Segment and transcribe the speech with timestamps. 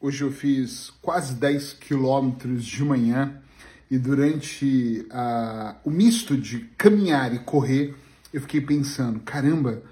[0.00, 3.42] Hoje eu fiz quase 10 quilômetros de manhã
[3.90, 5.04] e durante
[5.84, 7.96] o misto de caminhar e correr,
[8.32, 9.82] eu fiquei pensando: caramba,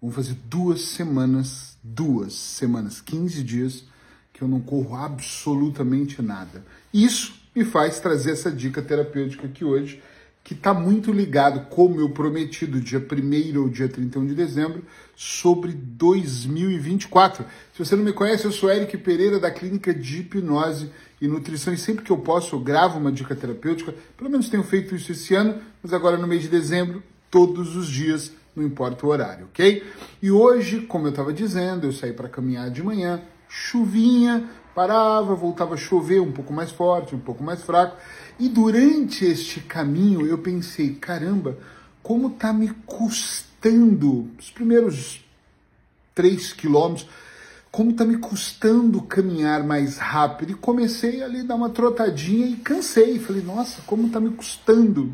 [0.00, 3.84] vão fazer duas semanas, duas semanas, 15 dias
[4.32, 6.64] que eu não corro absolutamente nada.
[6.94, 10.00] Isso me faz trazer essa dica terapêutica aqui hoje
[10.46, 14.84] que está muito ligado, como eu prometi, do dia 1 ou dia 31 de dezembro,
[15.16, 17.44] sobre 2024.
[17.72, 20.88] Se você não me conhece, eu sou Eric Pereira, da Clínica de Hipnose
[21.20, 23.92] e Nutrição, e sempre que eu posso, eu gravo uma dica terapêutica.
[24.16, 27.88] Pelo menos tenho feito isso esse ano, mas agora no mês de dezembro, todos os
[27.88, 29.82] dias, não importa o horário, ok?
[30.22, 35.72] E hoje, como eu estava dizendo, eu saí para caminhar de manhã, chuvinha, parava, voltava
[35.72, 37.96] a chover um pouco mais forte, um pouco mais fraco.
[38.38, 41.56] E durante este caminho eu pensei, caramba,
[42.02, 45.24] como tá me custando os primeiros
[46.14, 47.08] três quilômetros,
[47.72, 50.52] como tá me custando caminhar mais rápido.
[50.52, 53.18] E comecei ali a dar uma trotadinha e cansei.
[53.18, 55.10] Falei, nossa, como tá me custando.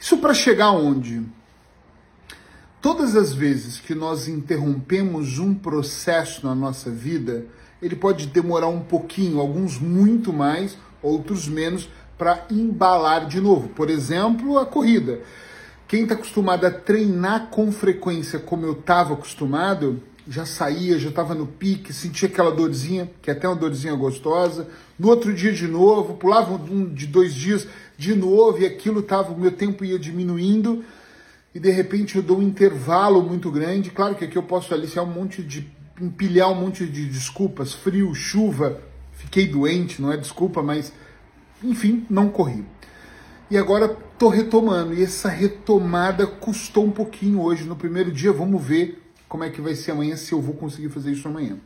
[0.00, 1.24] Isso para chegar onde?
[2.86, 7.44] Todas as vezes que nós interrompemos um processo na nossa vida,
[7.82, 13.70] ele pode demorar um pouquinho, alguns muito mais, outros menos, para embalar de novo.
[13.70, 15.18] Por exemplo, a corrida.
[15.88, 21.34] Quem está acostumado a treinar com frequência como eu estava acostumado, já saía, já estava
[21.34, 24.68] no pique, sentia aquela dorzinha, que é até uma dorzinha gostosa.
[24.96, 27.66] No outro dia de novo, pulava um de dois dias
[27.98, 30.84] de novo e aquilo tava, o meu tempo ia diminuindo.
[31.56, 33.90] E de repente eu dou um intervalo muito grande.
[33.90, 35.66] Claro que aqui eu posso aliciar um monte de
[35.98, 38.82] empilhar um monte de desculpas, frio, chuva,
[39.12, 40.92] fiquei doente, não é desculpa, mas
[41.64, 42.62] enfim, não corri.
[43.50, 48.62] E agora tô retomando, e essa retomada custou um pouquinho hoje no primeiro dia, vamos
[48.62, 51.56] ver como é que vai ser amanhã, se eu vou conseguir fazer isso amanhã.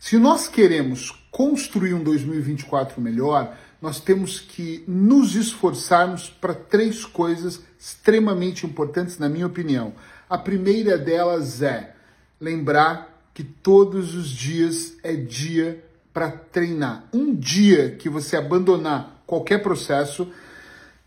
[0.00, 7.60] Se nós queremos construir um 2024 melhor, nós temos que nos esforçarmos para três coisas
[7.78, 9.92] extremamente importantes, na minha opinião.
[10.28, 11.94] A primeira delas é
[12.40, 17.04] lembrar que todos os dias é dia para treinar.
[17.12, 20.32] Um dia que você abandonar qualquer processo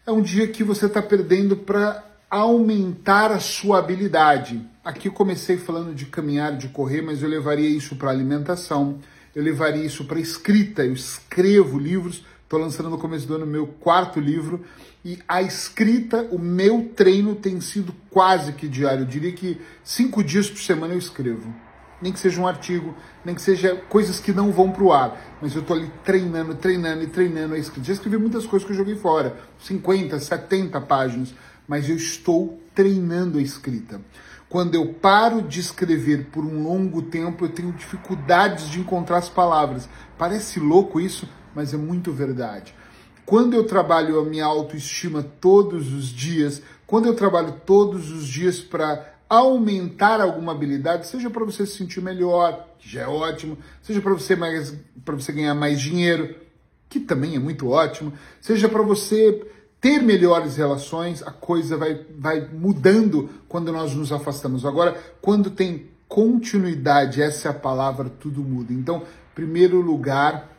[0.06, 4.63] é um dia que você está perdendo para aumentar a sua habilidade.
[4.84, 9.00] Aqui comecei falando de caminhar, de correr, mas eu levaria isso para alimentação,
[9.35, 10.85] eu levaria isso para escrita.
[10.85, 14.65] Eu escrevo livros, estou lançando no começo do ano meu quarto livro
[15.05, 19.03] e a escrita, o meu treino tem sido quase que diário.
[19.03, 21.53] Eu diria que cinco dias por semana eu escrevo
[22.01, 22.95] nem que seja um artigo,
[23.25, 26.55] nem que seja coisas que não vão para o ar, mas eu estou ali treinando,
[26.55, 27.87] treinando e treinando a escrita.
[27.87, 31.35] Já escrevi muitas coisas que eu joguei fora, 50, 70 páginas,
[31.67, 33.99] mas eu estou treinando a escrita.
[34.47, 39.29] Quando eu paro de escrever por um longo tempo, eu tenho dificuldades de encontrar as
[39.29, 39.87] palavras.
[40.17, 42.73] Parece louco isso, mas é muito verdade.
[43.25, 48.59] Quando eu trabalho a minha autoestima todos os dias, quando eu trabalho todos os dias
[48.59, 54.01] para aumentar alguma habilidade, seja para você se sentir melhor, que já é ótimo, seja
[54.01, 56.35] para você mais para você ganhar mais dinheiro,
[56.89, 58.11] que também é muito ótimo,
[58.41, 59.47] seja para você
[59.79, 64.66] ter melhores relações, a coisa vai, vai mudando quando nós nos afastamos.
[64.66, 68.73] Agora, quando tem continuidade, essa é a palavra, tudo muda.
[68.73, 70.49] Então, primeiro lugar,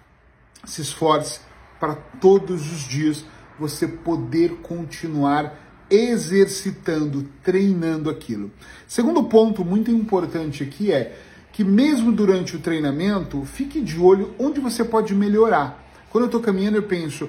[0.65, 1.41] se esforce
[1.78, 3.25] para todos os dias
[3.59, 5.54] você poder continuar
[5.91, 8.50] exercitando, treinando aquilo.
[8.87, 11.19] Segundo ponto muito importante aqui é
[11.53, 15.84] que mesmo durante o treinamento, fique de olho onde você pode melhorar.
[16.10, 17.28] Quando eu estou caminhando, eu penso,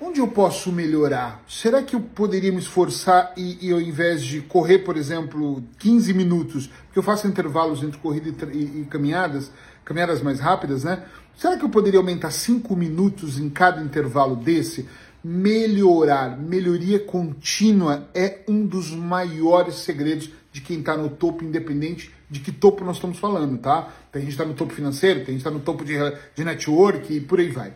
[0.00, 1.42] onde eu posso melhorar?
[1.48, 6.12] Será que eu poderia me esforçar e, e ao invés de correr, por exemplo, 15
[6.12, 9.50] minutos, porque eu faço intervalos entre corrida e, e, e caminhadas,
[9.84, 11.04] caminhadas mais rápidas, né?
[11.36, 14.86] Será que eu poderia aumentar 5 minutos em cada intervalo desse?
[15.22, 16.36] melhorar.
[16.38, 22.50] Melhoria contínua é um dos maiores segredos de quem está no topo, independente de que
[22.50, 23.88] topo nós estamos falando, tá?
[24.10, 25.94] Tem gente que está no topo financeiro, tem gente que está no topo de,
[26.34, 27.72] de network e por aí vai.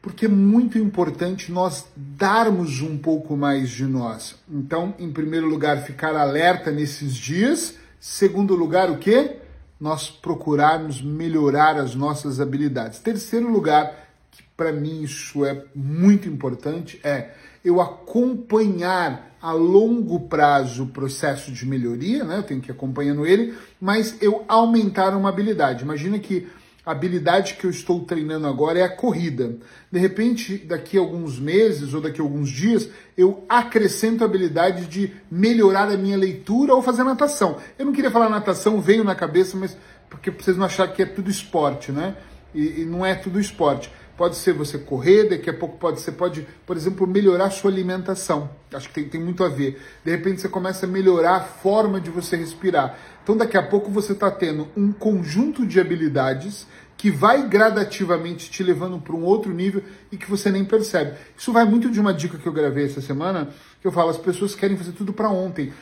[0.00, 4.36] Porque é muito importante nós darmos um pouco mais de nós.
[4.50, 7.76] Então, em primeiro lugar, ficar alerta nesses dias.
[7.98, 9.36] Segundo lugar, o quê?
[9.80, 12.98] Nós procurarmos melhorar as nossas habilidades.
[13.00, 17.32] Terceiro lugar, que para mim isso é muito importante, é
[17.64, 22.38] eu acompanhar a longo prazo o processo de melhoria, né?
[22.38, 25.84] Eu tenho que ir acompanhando ele, mas eu aumentar uma habilidade.
[25.84, 26.48] Imagina que
[26.84, 29.56] a habilidade que eu estou treinando agora é a corrida.
[29.90, 34.86] De repente, daqui a alguns meses ou daqui a alguns dias, eu acrescento a habilidade
[34.86, 37.56] de melhorar a minha leitura ou fazer natação.
[37.78, 39.76] Eu não queria falar natação, veio na cabeça, mas
[40.10, 42.16] porque vocês não acharem que é tudo esporte, né?
[42.54, 43.90] E, e não é tudo esporte.
[44.16, 47.68] Pode ser você correr, daqui a pouco pode ser, pode, por exemplo, melhorar a sua
[47.68, 48.48] alimentação.
[48.72, 49.80] Acho que tem, tem muito a ver.
[50.04, 52.96] De repente você começa a melhorar a forma de você respirar.
[53.24, 56.66] Então daqui a pouco você está tendo um conjunto de habilidades
[56.96, 59.82] que vai gradativamente te levando para um outro nível
[60.12, 61.14] e que você nem percebe.
[61.36, 63.48] Isso vai muito de uma dica que eu gravei essa semana,
[63.80, 65.72] que eu falo, as pessoas querem fazer tudo para ontem.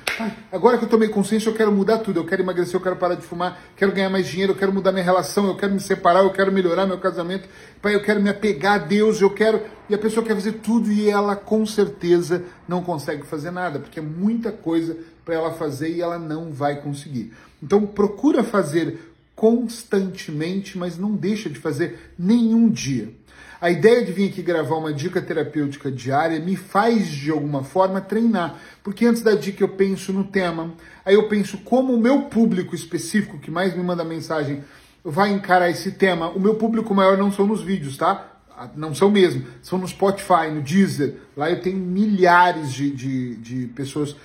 [0.50, 3.14] agora que eu tomei consciência, eu quero mudar tudo, eu quero emagrecer, eu quero parar
[3.14, 6.24] de fumar, quero ganhar mais dinheiro, eu quero mudar minha relação, eu quero me separar,
[6.24, 7.48] eu quero melhorar meu casamento,
[7.84, 9.62] eu quero me apegar a Deus, eu quero...
[9.92, 13.98] E a pessoa quer fazer tudo e ela com certeza não consegue fazer nada, porque
[13.98, 17.34] é muita coisa para ela fazer e ela não vai conseguir.
[17.62, 23.12] Então procura fazer constantemente, mas não deixa de fazer nenhum dia.
[23.60, 28.00] A ideia de vir aqui gravar uma dica terapêutica diária me faz, de alguma forma,
[28.00, 28.58] treinar.
[28.82, 30.72] Porque antes da dica eu penso no tema,
[31.04, 34.64] aí eu penso como o meu público específico, que mais me manda mensagem,
[35.04, 36.30] vai encarar esse tema.
[36.30, 38.31] O meu público maior não são nos vídeos, tá?
[38.76, 41.16] Não são mesmo, são no Spotify, no Deezer.
[41.36, 44.16] Lá eu tenho milhares de, de, de pessoas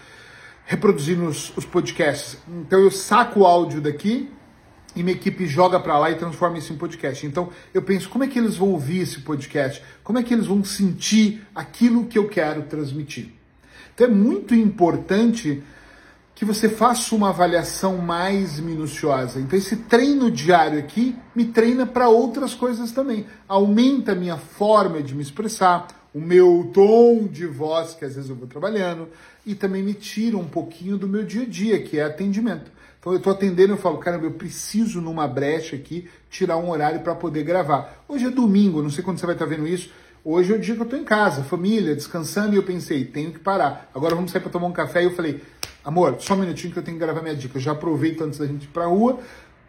[0.66, 2.38] reproduzindo os, os podcasts.
[2.48, 4.30] Então eu saco o áudio daqui,
[4.95, 7.25] e minha equipe joga para lá e transforma isso em podcast.
[7.25, 10.48] Então eu penso como é que eles vão ouvir esse podcast, como é que eles
[10.48, 13.30] vão sentir aquilo que eu quero transmitir.
[13.94, 15.63] Então é muito importante
[16.38, 19.39] que você faça uma avaliação mais minuciosa.
[19.39, 23.25] Então esse treino diário aqui me treina para outras coisas também.
[23.48, 28.30] Aumenta a minha forma de me expressar, o meu tom de voz, que às vezes
[28.30, 29.10] eu vou trabalhando,
[29.48, 32.72] e também me tira um pouquinho do meu dia a dia, que é atendimento.
[33.00, 37.00] Então eu estou atendendo e falo, caramba, eu preciso numa brecha aqui tirar um horário
[37.00, 38.04] para poder gravar.
[38.07, 39.89] Hoje é domingo, não sei quando você vai estar tá vendo isso.
[40.24, 43.31] Hoje é o dia que eu estou em casa, família, descansando, e eu pensei, tenho
[43.31, 43.89] que parar.
[43.95, 45.01] Agora vamos sair para tomar um café.
[45.01, 45.42] E eu falei,
[45.88, 47.57] amor, só um minutinho que eu tenho que gravar minha dica.
[47.57, 49.19] Eu já aproveito antes da gente ir para a rua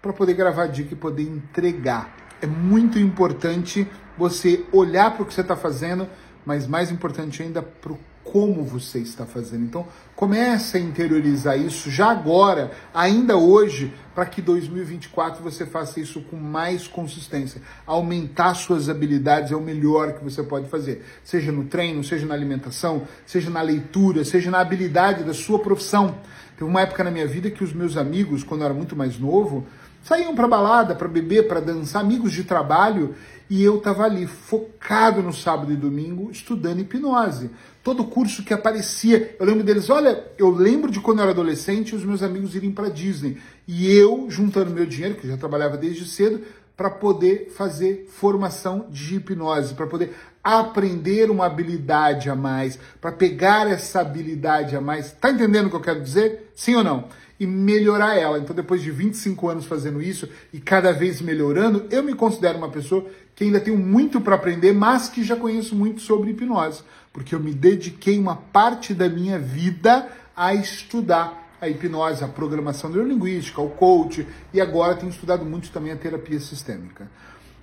[0.03, 2.13] para poder gravar a dica e poder entregar.
[2.43, 3.87] É muito importante
[4.17, 6.09] você olhar para o que você está fazendo,
[6.45, 7.99] mas mais importante ainda, o
[8.33, 9.65] como você está fazendo.
[9.65, 16.21] Então, comece a interiorizar isso já agora, ainda hoje, para que 2024 você faça isso
[16.23, 17.63] com mais consistência.
[17.87, 22.35] Aumentar suas habilidades é o melhor que você pode fazer, seja no treino, seja na
[22.35, 26.17] alimentação, seja na leitura, seja na habilidade da sua profissão.
[26.57, 29.19] Teve uma época na minha vida que os meus amigos, quando eu era muito mais
[29.19, 29.67] novo,
[30.03, 33.15] saíam para balada, para beber, para dançar, amigos de trabalho,
[33.51, 37.51] e eu estava ali focado no sábado e domingo estudando hipnose.
[37.83, 41.95] Todo curso que aparecia, eu lembro deles, olha, eu lembro de quando eu era adolescente
[41.95, 45.77] os meus amigos irem para Disney e eu juntando meu dinheiro, que eu já trabalhava
[45.77, 46.43] desde cedo,
[46.77, 50.15] para poder fazer formação de hipnose, para poder
[50.45, 55.11] aprender uma habilidade a mais, para pegar essa habilidade a mais.
[55.11, 56.53] Tá entendendo o que eu quero dizer?
[56.55, 57.09] Sim ou não?
[57.39, 58.39] E melhorar ela.
[58.39, 62.69] Então, depois de 25 anos fazendo isso e cada vez melhorando, eu me considero uma
[62.69, 66.83] pessoa que ainda tenho muito para aprender, mas que já conheço muito sobre hipnose,
[67.13, 72.91] porque eu me dediquei uma parte da minha vida a estudar a hipnose, a programação
[72.91, 77.09] neurolinguística, o coach, e agora tenho estudado muito também a terapia sistêmica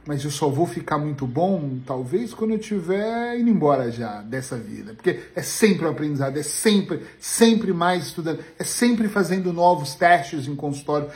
[0.06, 4.56] mas eu só vou ficar muito bom, talvez, quando eu estiver indo embora já dessa
[4.56, 4.94] vida.
[4.94, 10.48] Porque é sempre um aprendizado, é sempre, sempre mais estudando, é sempre fazendo novos testes
[10.48, 11.10] em consultório,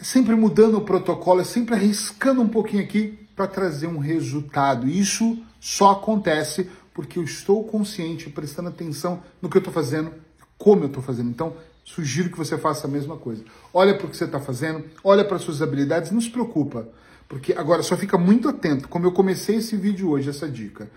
[0.00, 4.88] é sempre mudando o protocolo, é sempre arriscando um pouquinho aqui para trazer um resultado.
[4.88, 10.12] Isso só acontece porque eu estou consciente, prestando atenção no que eu estou fazendo,
[10.56, 11.30] como eu estou fazendo.
[11.30, 13.42] Então, sugiro que você faça a mesma coisa.
[13.74, 16.86] Olha para o que você está fazendo, olha para suas habilidades, não se preocupa.
[17.32, 20.90] Porque agora só fica muito atento, como eu comecei esse vídeo hoje, essa dica.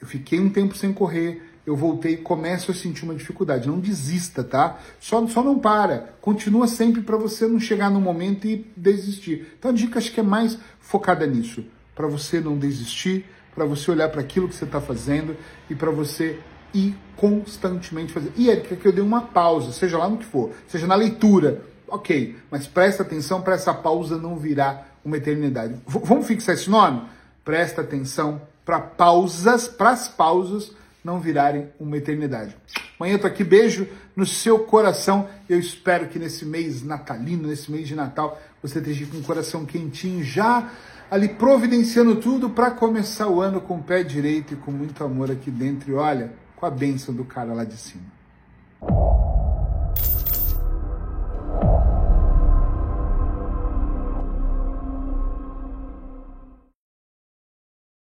[0.00, 3.68] Eu fiquei um tempo sem correr, eu voltei e começo a sentir uma dificuldade.
[3.68, 4.80] Não desista, tá?
[4.98, 6.12] Só, só não para.
[6.20, 9.46] Continua sempre para você não chegar no momento e desistir.
[9.56, 11.64] Então a dica acho que é mais focada nisso.
[11.94, 13.24] Para você não desistir,
[13.54, 15.36] para você olhar para aquilo que você está fazendo
[15.70, 16.36] e para você
[16.74, 18.32] ir constantemente fazer.
[18.36, 21.62] E é que eu dei uma pausa, seja lá no que for, seja na leitura,
[21.86, 25.74] ok, mas presta atenção para essa pausa não virar uma eternidade.
[25.86, 27.02] V vamos fixar esse nome?
[27.44, 32.56] Presta atenção para pausas, para as pausas não virarem uma eternidade.
[32.98, 35.28] Amanhã eu tô aqui, beijo no seu coração.
[35.48, 39.64] Eu espero que nesse mês natalino, nesse mês de Natal, você esteja com o coração
[39.64, 40.70] quentinho, já
[41.10, 45.30] ali providenciando tudo para começar o ano com o pé direito e com muito amor
[45.30, 45.90] aqui dentro.
[45.90, 48.19] E olha, com a bênção do cara lá de cima.